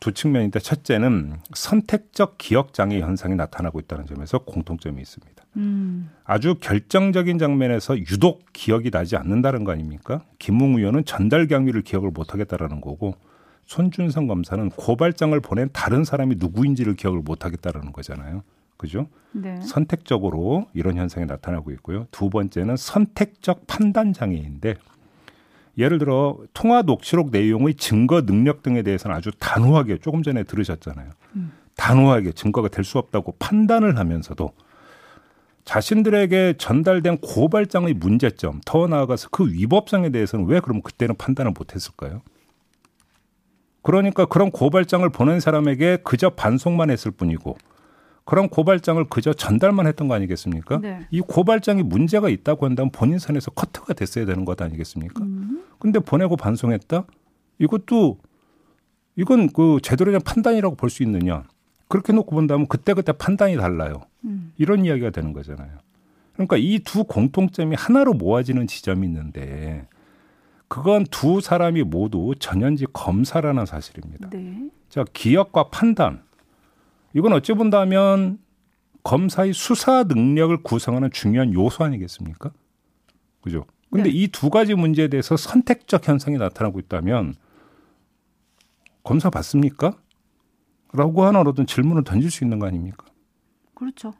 두 0.00 0.12
측면인데 0.12 0.58
첫째는 0.60 1.36
선택적 1.54 2.38
기억 2.38 2.72
장애 2.72 3.00
현상이 3.00 3.34
나타나고 3.34 3.80
있다는 3.80 4.06
점에서 4.06 4.38
공통점이 4.38 5.00
있습니다. 5.00 5.44
음. 5.56 6.10
아주 6.24 6.56
결정적인 6.60 7.38
장면에서 7.38 7.98
유독 7.98 8.44
기억이 8.52 8.90
나지 8.90 9.16
않는다는 9.16 9.64
거 9.64 9.72
아닙니까? 9.72 10.24
김웅 10.38 10.76
의원은 10.76 11.04
전달 11.04 11.46
경위를 11.46 11.82
기억을 11.82 12.10
못 12.10 12.32
하겠다라는 12.32 12.80
거고 12.80 13.14
손준성 13.66 14.26
검사는 14.26 14.68
고발장을 14.70 15.38
보낸 15.40 15.68
다른 15.72 16.04
사람이 16.04 16.36
누구인지를 16.38 16.94
기억을 16.94 17.20
못 17.20 17.44
하겠다라는 17.44 17.92
거잖아요. 17.92 18.42
그죠? 18.76 19.06
네. 19.32 19.60
선택적으로 19.62 20.66
이런 20.74 20.96
현상이 20.96 21.26
나타나고 21.26 21.70
있고요. 21.72 22.06
두 22.10 22.28
번째는 22.28 22.76
선택적 22.76 23.66
판단 23.66 24.12
장애인데 24.12 24.74
예를 25.76 25.98
들어 25.98 26.38
통화 26.52 26.82
녹취록 26.82 27.30
내용의 27.30 27.74
증거 27.74 28.22
능력 28.22 28.62
등에 28.62 28.82
대해서는 28.82 29.16
아주 29.16 29.30
단호하게 29.38 29.98
조금 29.98 30.22
전에 30.22 30.44
들으셨잖아요. 30.44 31.10
음. 31.36 31.52
단호하게 31.76 32.32
증거가 32.32 32.68
될 32.68 32.84
수 32.84 32.98
없다고 32.98 33.34
판단을 33.38 33.98
하면서도 33.98 34.52
자신들에게 35.64 36.54
전달된 36.58 37.18
고발장의 37.18 37.94
문제점, 37.94 38.60
더 38.66 38.86
나아가서 38.86 39.28
그 39.30 39.50
위법성에 39.50 40.10
대해서는 40.10 40.46
왜 40.46 40.60
그럼 40.60 40.82
그때는 40.82 41.16
판단을 41.16 41.52
못 41.56 41.74
했을까요? 41.74 42.20
그러니까 43.82 44.26
그런 44.26 44.50
고발장을 44.50 45.08
보낸 45.10 45.40
사람에게 45.40 45.98
그저 46.04 46.30
반송만 46.30 46.90
했을 46.90 47.10
뿐이고 47.10 47.56
그런 48.24 48.48
고발장을 48.48 49.04
그저 49.10 49.32
전달만 49.34 49.86
했던 49.86 50.08
거 50.08 50.14
아니겠습니까? 50.14 50.78
네. 50.80 51.06
이 51.10 51.20
고발장이 51.20 51.82
문제가 51.82 52.28
있다고 52.30 52.64
한다면 52.66 52.90
본인 52.90 53.18
선에서 53.18 53.50
커트가 53.50 53.92
됐어야 53.92 54.24
되는 54.24 54.44
것 54.44 54.60
아니겠습니까? 54.60 55.22
음. 55.22 55.62
근데 55.78 55.98
보내고 55.98 56.36
반송했다? 56.36 57.04
이것도 57.58 58.18
이건 59.16 59.48
그 59.52 59.78
제대로 59.82 60.10
된 60.10 60.20
판단이라고 60.22 60.74
볼 60.76 60.88
수 60.90 61.02
있느냐? 61.02 61.44
그렇게 61.88 62.12
놓고 62.12 62.34
본다면 62.34 62.66
그때그때 62.66 63.12
판단이 63.12 63.56
달라요. 63.56 64.00
음. 64.24 64.52
이런 64.56 64.84
이야기가 64.84 65.10
되는 65.10 65.32
거잖아요. 65.32 65.70
그러니까 66.32 66.56
이 66.56 66.80
두 66.82 67.04
공통점이 67.04 67.76
하나로 67.78 68.14
모아지는 68.14 68.66
지점이 68.66 69.06
있는데 69.06 69.86
그건 70.66 71.04
두 71.10 71.40
사람이 71.40 71.84
모두 71.84 72.34
전현직 72.38 72.90
검사라는 72.92 73.66
사실입니다. 73.66 74.30
네. 74.30 74.70
자, 74.88 75.04
기억과 75.12 75.68
판단 75.68 76.22
이건 77.14 77.32
어찌 77.32 77.52
본다면 77.54 78.38
검사의 79.04 79.52
수사 79.52 80.04
능력을 80.04 80.62
구성하는 80.62 81.10
중요한 81.12 81.52
요소 81.52 81.84
아니겠습니까? 81.84 82.52
그죠? 83.42 83.66
근데 83.90 84.10
네. 84.10 84.16
이두 84.16 84.50
가지 84.50 84.74
문제에 84.74 85.08
대해서 85.08 85.36
선택적 85.36 86.08
현상이 86.08 86.36
나타나고 86.36 86.80
있다면 86.80 87.34
검사 89.04 89.30
받습니까? 89.30 89.96
라고 90.92 91.24
하는 91.24 91.46
어떤 91.46 91.66
질문을 91.66 92.04
던질 92.04 92.30
수 92.30 92.44
있는 92.44 92.58
거 92.58 92.66
아닙니까? 92.66 93.04
그렇죠. 93.74 94.14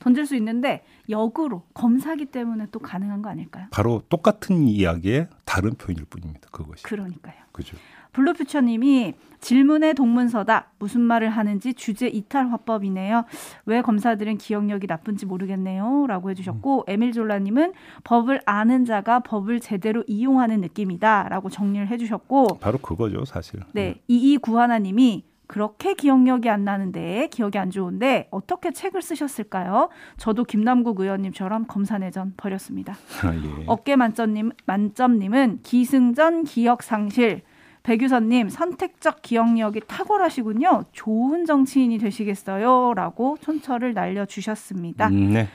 던질 0.00 0.26
수 0.26 0.34
있는데 0.36 0.82
역으로 1.08 1.62
검사기 1.74 2.26
때문에 2.26 2.66
또 2.72 2.80
가능한 2.80 3.22
거 3.22 3.30
아닐까요? 3.30 3.66
바로 3.70 4.02
똑같은 4.08 4.66
이야기의 4.66 5.28
다른 5.44 5.74
표현일 5.74 6.06
뿐입니다. 6.06 6.48
그것이. 6.50 6.82
그러니까요. 6.82 7.34
그죠. 7.52 7.76
블루퓨처님이 8.12 9.14
질문의 9.40 9.94
동문서다. 9.94 10.70
무슨 10.78 11.00
말을 11.00 11.30
하는지 11.30 11.74
주제 11.74 12.08
이탈 12.08 12.50
화법이네요. 12.50 13.24
왜 13.66 13.82
검사들은 13.82 14.38
기억력이 14.38 14.86
나쁜지 14.86 15.26
모르겠네요. 15.26 16.06
라고 16.08 16.30
해주셨고, 16.30 16.86
음. 16.88 16.92
에밀졸라님은 16.92 17.72
법을 18.04 18.42
아는 18.44 18.84
자가 18.84 19.20
법을 19.20 19.60
제대로 19.60 20.02
이용하는 20.06 20.60
느낌이다. 20.60 21.28
라고 21.28 21.48
정리를 21.48 21.86
해주셨고. 21.88 22.58
바로 22.60 22.78
그거죠, 22.78 23.24
사실. 23.24 23.60
네. 23.72 23.90
음. 23.90 23.94
이이구하나님이 24.08 25.24
그렇게 25.50 25.94
기억력이 25.94 26.48
안 26.48 26.62
나는데 26.62 27.26
기억이 27.32 27.58
안 27.58 27.72
좋은데 27.72 28.28
어떻게 28.30 28.70
책을 28.70 29.02
쓰셨을까요? 29.02 29.88
저도 30.16 30.44
김남국 30.44 31.00
의원님처럼 31.00 31.66
검사내전 31.66 32.34
버렸습니다. 32.36 32.92
아, 33.24 33.34
예. 33.34 33.64
어깨 33.66 33.96
만점님 33.96 34.52
만점님은 34.64 35.62
기승전 35.64 36.44
기억 36.44 36.84
상실. 36.84 37.42
백유선님 37.82 38.48
선택적 38.48 39.22
기억력이 39.22 39.80
탁월하시군요. 39.88 40.84
좋은 40.92 41.44
정치인이 41.46 41.98
되시겠어요.라고 41.98 43.38
촌철을 43.40 43.92
날려주셨습니다. 43.92 45.08
음, 45.08 45.32
네. 45.32 45.48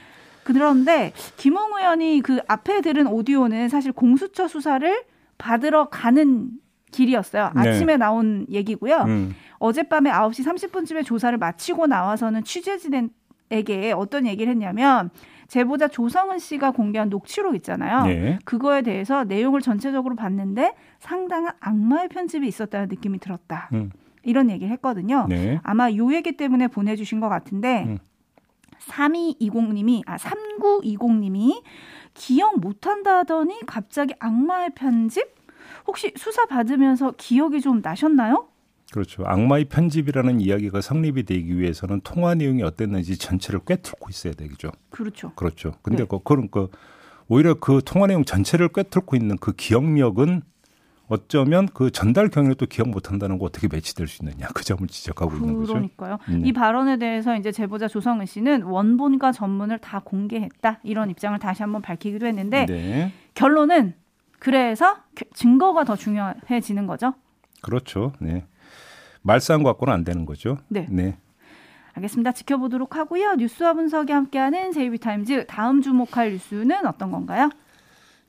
그런데 0.43 1.13
김웅 1.37 1.77
의원이 1.77 2.19
그 2.21 2.41
앞에 2.49 2.81
들은 2.81 3.07
오디오는 3.07 3.69
사실 3.69 3.93
공수처 3.93 4.49
수사를 4.49 5.05
받으러 5.37 5.87
가는 5.87 6.49
길이었어요. 6.91 7.51
네. 7.55 7.69
아침에 7.69 7.97
나온 7.97 8.45
얘기고요. 8.49 8.97
음. 9.07 9.35
어젯밤에 9.59 10.11
9시 10.11 10.45
30분쯤에 10.45 11.05
조사를 11.05 11.37
마치고 11.37 11.87
나와서는 11.87 12.43
취재진에게 12.43 13.93
어떤 13.95 14.25
얘기를 14.25 14.51
했냐면 14.51 15.09
제보자 15.47 15.87
조성은 15.87 16.39
씨가 16.39 16.71
공개한 16.71 17.09
녹취록 17.09 17.55
있잖아요. 17.55 18.05
네. 18.05 18.39
그거에 18.45 18.81
대해서 18.81 19.23
내용을 19.23 19.61
전체적으로 19.61 20.15
봤는데 20.15 20.73
상당한 20.99 21.53
악마의 21.59 22.09
편집이 22.09 22.47
있었다는 22.47 22.87
느낌이 22.89 23.19
들었다. 23.19 23.69
음. 23.73 23.91
이런 24.23 24.49
얘기를 24.49 24.71
했거든요. 24.73 25.27
네. 25.29 25.59
아마 25.63 25.91
요 25.91 26.13
얘기 26.13 26.35
때문에 26.35 26.67
보내주신 26.67 27.19
것 27.19 27.29
같은데 27.29 27.83
음. 27.83 27.99
3220님이 28.79 30.03
아 30.05 30.17
3920님이 30.17 31.61
기억 32.13 32.59
못한다 32.59 33.19
하더니 33.19 33.59
갑자기 33.65 34.13
악마의 34.19 34.71
편집 34.75 35.35
혹시 35.87 36.11
수사 36.15 36.45
받으면서 36.45 37.13
기억이 37.17 37.61
좀 37.61 37.81
나셨나요? 37.83 38.47
그렇죠. 38.95 39.23
악마의 39.25 39.65
편집이라는 39.65 40.39
이야기가 40.39 40.79
성립이 40.79 41.23
되기 41.23 41.59
위해서는 41.59 41.99
통화 42.05 42.33
내용이 42.33 42.63
어땠는지 42.63 43.17
전체를 43.17 43.59
꿰뚫고 43.65 44.09
있어야 44.09 44.31
되죠. 44.31 44.71
그렇죠. 44.89 45.33
그렇죠. 45.35 45.73
근데 45.81 46.03
네. 46.03 46.07
그, 46.09 46.19
그런 46.23 46.49
그 46.49 46.69
오히려 47.27 47.55
그 47.55 47.81
통화 47.83 48.07
내용 48.07 48.23
전체를 48.23 48.69
꿰뚫고 48.69 49.17
있는 49.17 49.35
그 49.37 49.51
기억력은 49.51 50.43
어쩌면 51.07 51.67
그 51.73 51.91
전달 51.91 52.29
경위를 52.29 52.55
기억 52.69 52.87
못한다는 52.87 53.37
거 53.37 53.43
어떻게 53.43 53.67
매치될 53.67 54.07
수 54.07 54.23
있느냐 54.23 54.47
그 54.53 54.63
점을 54.63 54.87
지적하고 54.87 55.29
그러니까요. 55.31 55.51
있는 55.51 55.59
거죠. 55.59 55.73
그러니까요. 55.73 56.17
음. 56.29 56.45
이 56.45 56.53
발언에 56.53 56.97
대해서 56.97 57.35
이제 57.35 57.51
제보자 57.51 57.89
조성은 57.89 58.25
씨는 58.25 58.63
원본과 58.63 59.33
전문을 59.33 59.79
다 59.79 59.99
공개했다 60.05 60.79
이런 60.83 61.09
입장을 61.09 61.37
다시 61.39 61.63
한번 61.63 61.81
밝히기도 61.81 62.25
했는데 62.27 62.65
네. 62.65 63.11
결론은 63.33 63.93
그래서 64.39 64.95
증거가 65.33 65.83
더 65.83 65.97
중요해지는 65.97 66.87
거죠. 66.87 67.13
그렇죠. 67.61 68.13
네. 68.19 68.45
말싸움 69.25 69.63
갖고는 69.63 69.91
안 69.91 70.03
되는 70.03 70.25
거죠. 70.25 70.59
네. 70.67 70.85
네. 70.89 71.17
알겠습니다. 71.93 72.31
지켜보도록 72.31 72.95
하고요. 72.95 73.35
뉴스와 73.35 73.73
분석이 73.73 74.11
함께하는 74.11 74.71
제이비타임즈 74.71 75.47
다음 75.47 75.81
주목할 75.81 76.31
뉴스는 76.31 76.85
어떤 76.85 77.09
건가요? 77.09 77.49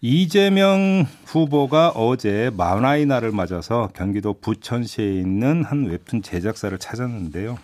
이재명 0.00 1.04
후보가 1.26 1.90
어제 1.90 2.50
만화의 2.56 3.06
날을 3.06 3.32
맞아서 3.32 3.90
경기도 3.94 4.34
부천시에 4.40 5.20
있는 5.20 5.64
한 5.64 5.84
웹툰 5.84 6.22
제작사를 6.22 6.76
찾았는데요. 6.78 7.58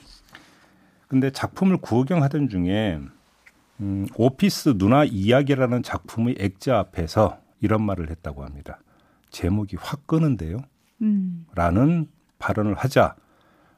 근데 1.09 1.31
작품을 1.31 1.79
구경하던 1.79 2.49
중에 2.51 3.01
음, 3.81 4.07
오피스 4.15 4.77
누나 4.77 5.05
이야기라는 5.05 5.83
작품의 5.83 6.37
액자 6.39 6.79
앞에서 6.79 7.39
이런 7.61 7.83
말을 7.83 8.11
했다고 8.11 8.45
합니다. 8.45 8.81
제목이 9.31 9.77
확 9.79 10.07
끄는데요. 10.07 10.59
음. 11.01 11.47
라는 11.55 12.09
발언을 12.39 12.75
하자 12.75 13.15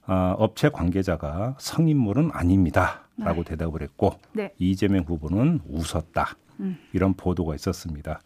어, 0.06 0.34
업체 0.38 0.68
관계자가 0.68 1.56
성인물은 1.58 2.30
아닙니다. 2.32 3.04
라고 3.16 3.44
네. 3.44 3.50
대답을 3.50 3.82
했고 3.82 4.18
네. 4.32 4.52
이재명 4.58 5.04
후보는 5.04 5.60
웃었다. 5.68 6.36
음. 6.60 6.78
이런 6.92 7.14
보도가 7.14 7.54
있었습니다. 7.54 8.20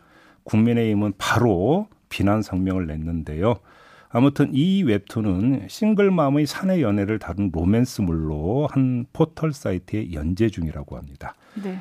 국민의힘은 0.44 1.12
바로 1.18 1.88
비난 2.08 2.40
성명을 2.40 2.86
냈는데요. 2.86 3.56
아무튼 4.10 4.50
이 4.54 4.82
웹툰은 4.82 5.66
싱글맘의 5.68 6.46
사내 6.46 6.80
연애를 6.80 7.18
다룬 7.18 7.50
로맨스물로 7.52 8.68
한 8.70 9.04
포털 9.12 9.52
사이트에 9.52 10.12
연재 10.12 10.48
중이라고 10.48 10.96
합니다. 10.96 11.34
네. 11.62 11.80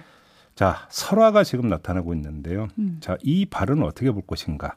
자, 0.53 0.87
설화가 0.89 1.43
지금 1.43 1.69
나타나고 1.69 2.13
있는데요. 2.15 2.67
음. 2.77 2.97
자, 2.99 3.17
이 3.21 3.45
발언을 3.45 3.83
어떻게 3.85 4.11
볼 4.11 4.23
것인가? 4.27 4.75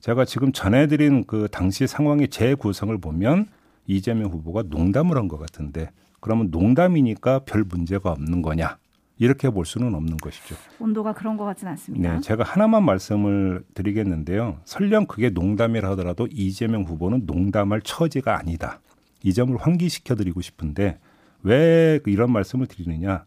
제가 0.00 0.24
지금 0.24 0.52
전해드린 0.52 1.24
그 1.26 1.48
당시 1.50 1.86
상황의 1.86 2.28
재구성을 2.28 2.96
보면 2.98 3.46
이재명 3.88 4.30
후보가 4.30 4.64
농담을 4.68 5.16
한 5.16 5.26
것 5.26 5.38
같은데 5.38 5.90
그러면 6.20 6.50
농담이니까 6.52 7.40
별 7.40 7.64
문제가 7.64 8.12
없는 8.12 8.42
거냐? 8.42 8.78
이렇게 9.20 9.50
볼 9.50 9.66
수는 9.66 9.94
없는 9.96 10.16
것이죠. 10.18 10.54
온도가 10.78 11.12
그런 11.12 11.36
것 11.36 11.44
같지는 11.44 11.72
않습니다. 11.72 12.14
네, 12.14 12.20
제가 12.20 12.44
하나만 12.44 12.84
말씀을 12.84 13.64
드리겠는데요. 13.74 14.60
설령 14.64 15.06
그게 15.06 15.30
농담이라 15.30 15.90
하더라도 15.90 16.28
이재명 16.30 16.84
후보는 16.84 17.22
농담할 17.26 17.80
처지가 17.82 18.38
아니다. 18.38 18.80
이 19.24 19.32
점을 19.32 19.56
환기시켜 19.56 20.14
드리고 20.14 20.40
싶은데 20.40 21.00
왜 21.42 21.98
이런 22.06 22.30
말씀을 22.30 22.66
드리느냐? 22.68 23.24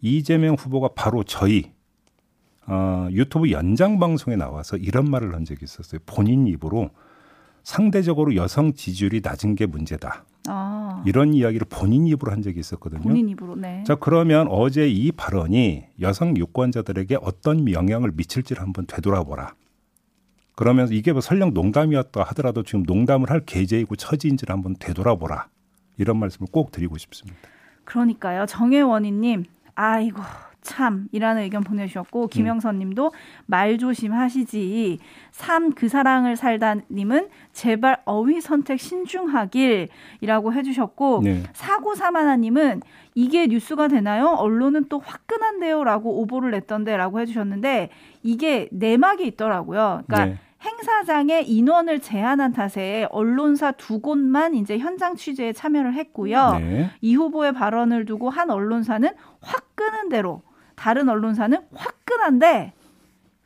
이재명 0.00 0.54
후보가 0.54 0.90
바로 0.94 1.24
저희 1.24 1.72
어, 2.66 3.08
유튜브 3.10 3.50
연장 3.50 3.98
방송에 3.98 4.36
나와서 4.36 4.76
이런 4.76 5.10
말을 5.10 5.34
한 5.34 5.44
적이 5.44 5.64
있었어요. 5.64 6.00
본인 6.06 6.46
입으로 6.46 6.90
상대적으로 7.64 8.34
여성 8.36 8.72
지지율이 8.74 9.20
낮은 9.22 9.54
게 9.54 9.66
문제다. 9.66 10.24
아. 10.48 11.02
이런 11.06 11.34
이야기를 11.34 11.66
본인 11.70 12.06
입으로 12.06 12.32
한 12.32 12.42
적이 12.42 12.60
있었거든요. 12.60 13.02
본인 13.02 13.28
입으로, 13.28 13.54
네. 13.54 13.84
자, 13.86 13.94
그러면 13.94 14.48
어제 14.48 14.88
이 14.88 15.12
발언이 15.12 15.84
여성 16.00 16.36
유권자들에게 16.36 17.18
어떤 17.22 17.70
영향을 17.70 18.12
미칠지를 18.14 18.60
한번 18.62 18.86
되돌아보라. 18.86 19.54
그러면서 20.54 20.94
이게 20.94 21.12
뭐 21.12 21.20
설령 21.20 21.54
농담이었다 21.54 22.22
하더라도 22.24 22.62
지금 22.62 22.82
농담을 22.82 23.30
할 23.30 23.40
계제이고 23.40 23.96
처지인지를 23.96 24.52
한번 24.52 24.74
되돌아보라. 24.78 25.48
이런 25.98 26.18
말씀을 26.18 26.48
꼭 26.50 26.72
드리고 26.72 26.98
싶습니다. 26.98 27.38
그러니까요. 27.84 28.46
정혜원희님, 28.46 29.44
아이고 29.74 30.20
참이라는 30.62 31.42
의견 31.42 31.62
보내주셨고 31.62 32.28
김영선님도 32.28 33.12
말 33.46 33.78
조심하시지 33.78 34.98
삶그 35.30 35.88
사랑을 35.88 36.36
살다님은 36.36 37.28
제발 37.52 38.00
어휘 38.04 38.40
선택 38.40 38.80
신중하길이라고 38.80 40.52
해주셨고 40.52 41.20
네. 41.24 41.42
사고사만하님은 41.52 42.82
이게 43.14 43.46
뉴스가 43.46 43.88
되나요? 43.88 44.28
언론은 44.28 44.86
또 44.88 44.98
화끈한데요라고 45.00 46.20
오보를 46.22 46.52
냈던데라고 46.52 47.20
해주셨는데 47.20 47.90
이게 48.22 48.68
내막이 48.72 49.26
있더라고요. 49.26 50.02
그러니까. 50.06 50.24
네. 50.26 50.38
행사장에 50.62 51.40
인원을 51.40 51.98
제한한 51.98 52.52
탓에 52.52 53.08
언론사 53.10 53.72
두 53.72 54.00
곳만 54.00 54.54
이제 54.54 54.78
현장 54.78 55.16
취재에 55.16 55.52
참여를 55.52 55.94
했고요. 55.94 56.58
네. 56.60 56.90
이 57.00 57.16
후보의 57.16 57.52
발언을 57.52 58.04
두고 58.04 58.30
한 58.30 58.48
언론사는 58.48 59.08
화끈한 59.40 60.08
대로 60.08 60.42
다른 60.76 61.08
언론사는 61.08 61.58
화끈한데 61.74 62.72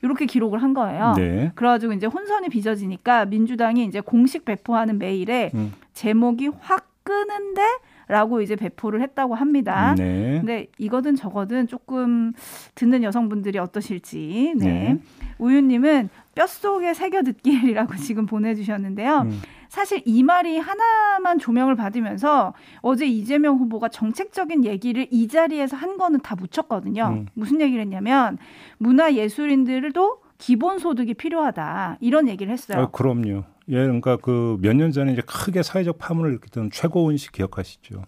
이렇게 0.02 0.26
기록을 0.26 0.62
한 0.62 0.74
거예요. 0.74 1.14
네. 1.16 1.52
그래가지고 1.54 1.92
이제 1.92 2.06
혼선이 2.06 2.48
빚어지니까 2.48 3.26
민주당이 3.26 3.84
이제 3.84 4.00
공식 4.00 4.44
배포하는 4.44 4.98
메일에 4.98 5.50
음. 5.54 5.72
제목이 5.94 6.48
화끈한데 6.60 7.62
라고 8.08 8.40
이제 8.40 8.54
배포를 8.54 9.02
했다고 9.02 9.34
합니다. 9.34 9.94
네. 9.96 10.38
근데 10.38 10.66
이거든 10.78 11.16
저거든 11.16 11.66
조금 11.66 12.32
듣는 12.76 13.02
여성분들이 13.02 13.58
어떠실지. 13.58 14.54
네. 14.56 14.64
네. 14.64 14.98
우유님은 15.38 16.08
뼛속에 16.36 16.94
새겨 16.94 17.22
듣기라고 17.22 17.96
지금 17.96 18.26
보내주셨는데요. 18.26 19.22
음. 19.22 19.40
사실 19.68 20.02
이 20.04 20.22
말이 20.22 20.58
하나만 20.58 21.38
조명을 21.38 21.74
받으면서 21.76 22.54
어제 22.82 23.06
이재명 23.06 23.56
후보가 23.58 23.88
정책적인 23.88 24.64
얘기를 24.64 25.06
이 25.10 25.28
자리에서 25.28 25.76
한 25.76 25.96
거는 25.96 26.20
다 26.20 26.34
묻혔거든요. 26.36 27.06
음. 27.08 27.26
무슨 27.34 27.60
얘기를 27.60 27.80
했냐면 27.82 28.38
문화예술인들도 28.78 30.22
기본소득이 30.38 31.14
필요하다 31.14 31.98
이런 32.00 32.28
얘기를 32.28 32.52
했어요. 32.52 32.78
아, 32.82 32.90
그럼요. 32.90 33.44
예, 33.68 33.74
그러니까 33.82 34.16
그 34.16 34.58
몇 34.60 34.74
년 34.76 34.92
전에 34.92 35.12
이제 35.12 35.22
크게 35.26 35.62
사회적 35.62 35.98
파문을 35.98 36.30
일으켰던 36.32 36.70
최고원 36.70 37.16
씨 37.16 37.32
기억하시죠? 37.32 38.02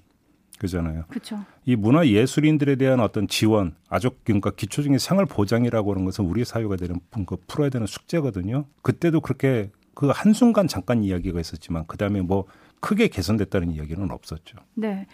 그잖아요. 0.58 1.04
그렇죠. 1.08 1.38
이 1.64 1.76
문화 1.76 2.06
예술인들에 2.06 2.76
대한 2.76 2.98
어떤 3.00 3.28
지원, 3.28 3.76
아주 3.88 4.10
그러니까 4.24 4.50
기초적인 4.50 4.98
생활 4.98 5.24
보장이라고 5.24 5.92
하는 5.92 6.04
것은 6.04 6.24
우리 6.26 6.44
사회가 6.44 6.74
되는 6.76 7.00
그 7.26 7.36
풀어야 7.46 7.70
되는 7.70 7.86
숙제거든요. 7.86 8.64
그때도 8.82 9.20
그렇게 9.20 9.70
그 9.98 10.06
한순간 10.14 10.68
잠깐 10.68 11.02
이야기가 11.02 11.40
있었지만 11.40 11.84
그다음에 11.88 12.20
뭐 12.20 12.44
크게 12.78 13.08
개선됐다는 13.08 13.72
이야기는 13.72 14.12
없었죠. 14.12 14.56
네. 14.74 15.08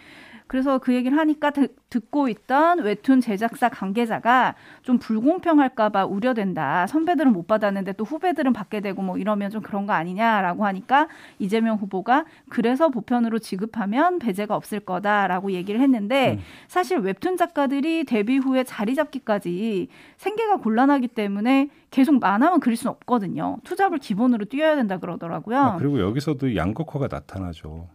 그래서 0.47 0.77
그 0.77 0.93
얘기를 0.93 1.17
하니까 1.17 1.49
드, 1.49 1.67
듣고 1.89 2.29
있던 2.29 2.79
웹툰 2.79 3.21
제작사 3.21 3.69
관계자가 3.69 4.55
좀 4.83 4.99
불공평할까봐 4.99 6.05
우려된다. 6.05 6.85
선배들은 6.87 7.33
못 7.33 7.47
받았는데 7.47 7.93
또 7.93 8.03
후배들은 8.03 8.53
받게 8.53 8.81
되고 8.81 9.01
뭐 9.01 9.17
이러면 9.17 9.49
좀 9.49 9.61
그런 9.61 9.85
거 9.85 9.93
아니냐라고 9.93 10.65
하니까 10.65 11.07
이재명 11.39 11.77
후보가 11.77 12.25
그래서 12.49 12.89
보편으로 12.89 13.39
지급하면 13.39 14.19
배제가 14.19 14.55
없을 14.55 14.79
거다라고 14.79 15.51
얘기를 15.51 15.81
했는데 15.81 16.33
음. 16.33 16.39
사실 16.67 16.99
웹툰 16.99 17.37
작가들이 17.37 18.03
데뷔 18.03 18.37
후에 18.37 18.63
자리 18.63 18.93
잡기까지 18.93 19.87
생계가 20.17 20.57
곤란하기 20.57 21.09
때문에 21.09 21.69
계속 21.89 22.19
만화만 22.19 22.59
그릴 22.59 22.77
수는 22.77 22.91
없거든요. 22.91 23.57
투잡을 23.63 23.99
기본으로 23.99 24.45
뛰어야 24.45 24.75
된다 24.75 24.97
그러더라고요. 24.97 25.57
아, 25.57 25.75
그리고 25.77 25.99
여기서도 25.99 26.55
양극화가 26.55 27.07
나타나죠. 27.09 27.87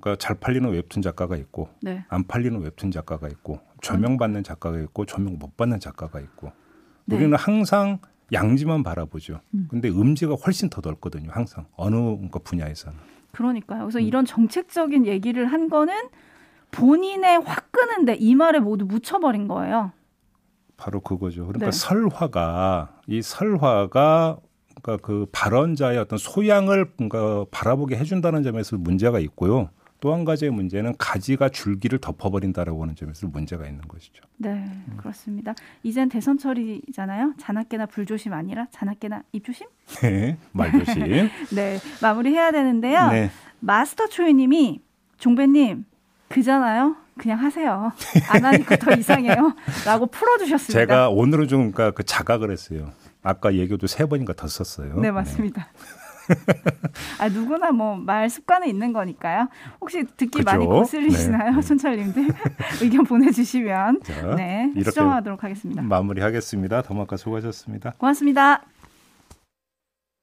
그러니까 0.00 0.16
잘 0.16 0.36
팔리는 0.36 0.68
웹툰 0.68 1.02
작가가 1.02 1.36
있고 1.36 1.68
네. 1.80 2.04
안 2.08 2.24
팔리는 2.26 2.60
웹툰 2.60 2.90
작가가 2.90 3.28
있고 3.28 3.60
조명받는 3.80 4.42
작가가 4.42 4.78
있고 4.80 5.06
조명 5.06 5.38
못 5.38 5.56
받는 5.56 5.78
작가가 5.80 6.20
있고 6.20 6.52
네. 7.06 7.16
우리는 7.16 7.36
항상 7.36 7.98
양지만 8.32 8.82
바라보죠. 8.82 9.40
음. 9.54 9.68
근데 9.70 9.88
음지가 9.88 10.34
훨씬 10.34 10.68
더 10.68 10.80
넓거든요. 10.82 11.30
항상 11.30 11.66
어느 11.76 11.96
분야에서는. 12.42 12.98
그러니까요. 13.32 13.82
그래서 13.82 13.98
음. 13.98 14.04
이런 14.04 14.24
정책적인 14.24 15.06
얘기를 15.06 15.46
한 15.46 15.68
거는 15.68 15.94
본인의 16.72 17.42
화끄는데 17.42 18.14
이 18.14 18.34
말에 18.34 18.58
모두 18.58 18.84
묻혀버린 18.86 19.46
거예요. 19.46 19.92
바로 20.76 21.00
그거죠. 21.00 21.46
그러니까 21.46 21.70
네. 21.70 21.70
설화가 21.70 23.00
이 23.06 23.22
설화가 23.22 24.38
그러니까 24.82 25.06
그 25.06 25.26
발언자의 25.30 25.98
어떤 25.98 26.18
소양을 26.18 26.90
뭔가 26.96 27.44
바라보게 27.52 27.96
해준다는 27.96 28.42
점에서 28.42 28.76
문제가 28.76 29.20
있고요. 29.20 29.70
또 30.04 30.12
한 30.12 30.26
가지의 30.26 30.50
문제는 30.50 30.96
가지가 30.98 31.48
줄기를 31.48 31.98
덮어버린다라고 31.98 32.82
하는 32.82 32.94
점에서 32.94 33.26
문제가 33.26 33.66
있는 33.66 33.80
것이죠. 33.88 34.22
네, 34.36 34.50
음. 34.50 34.98
그렇습니다. 34.98 35.54
이젠 35.82 36.10
대선철이잖아요. 36.10 37.32
자나깨나 37.40 37.86
불조심 37.86 38.34
아니라 38.34 38.66
자나깨나 38.70 39.22
입조심? 39.32 39.66
네, 40.02 40.36
말조심. 40.52 41.30
네, 41.56 41.78
마무리해야 42.02 42.52
되는데요. 42.52 43.08
네. 43.12 43.30
마스터 43.60 44.06
초이님이 44.06 44.82
종배님 45.16 45.86
그잖아요. 46.28 46.96
그냥 47.16 47.38
하세요. 47.38 47.90
안 48.28 48.44
하니까 48.44 48.76
더 48.76 48.92
이상해요. 48.92 49.54
라고 49.86 50.04
풀어주셨습니다. 50.04 50.80
제가 50.80 51.08
오늘은 51.08 51.48
좀 51.48 51.72
그러니까 51.72 51.92
그 51.92 52.04
자각을 52.04 52.50
했어요. 52.50 52.92
아까 53.22 53.54
얘기도 53.54 53.86
세 53.86 54.04
번인가 54.04 54.34
더 54.34 54.48
썼어요. 54.48 55.00
네, 55.00 55.10
맞습니다. 55.10 55.70
네. 55.72 56.03
아, 57.18 57.28
누구나 57.28 57.70
뭐 57.72 57.96
말 57.96 58.28
습관은 58.28 58.68
있는 58.68 58.92
거니까요. 58.92 59.48
혹시 59.80 60.04
듣기 60.16 60.38
그죠? 60.38 60.44
많이 60.44 60.66
거슬리시나요, 60.66 61.54
네. 61.56 61.60
촌철님들? 61.60 62.28
의견 62.82 63.04
보내주시면 63.04 64.00
자, 64.02 64.34
네, 64.36 64.72
수정하도록 64.82 65.42
하겠습니다. 65.42 65.82
마무리하겠습니다. 65.82 66.82
더마카 66.82 67.16
수고하셨습니다. 67.16 67.94
고맙습니다. 67.98 68.62